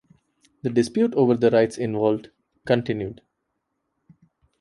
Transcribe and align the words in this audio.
The 0.63 0.71
dispute 0.71 1.13
over 1.13 1.35
the 1.37 1.51
rights 1.51 1.77
involved 1.77 2.31
continued. 2.65 3.21